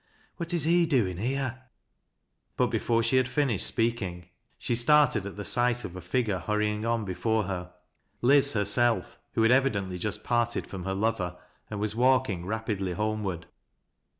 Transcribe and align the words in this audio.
"What 0.37 0.51
is 0.51 0.63
he 0.63 0.87
doin' 0.87 1.17
here?" 1.17 1.61
But 2.57 2.71
before 2.71 3.03
she 3.03 3.17
had 3.17 3.27
finished 3.27 3.67
speaking, 3.67 4.29
she 4.57 4.73
started 4.73 5.27
at 5.27 5.35
the 5.35 5.45
sight 5.45 5.85
of 5.85 5.95
a 5.95 6.01
figure 6.01 6.39
hurrying 6.39 6.83
on 6.87 7.05
before 7.05 7.43
her,— 7.43 7.71
Liz 8.23 8.53
herself, 8.53 9.19
who 9.33 9.43
had 9.43 9.51
evidently 9.51 9.99
just 9.99 10.23
pai 10.23 10.45
tedfi 10.45 10.73
om 10.73 10.85
her 10.85 10.95
lover, 10.95 11.37
and 11.69 11.79
was 11.79 11.95
walking 11.95 12.47
rapidly 12.47 12.93
homeward. 12.93 13.45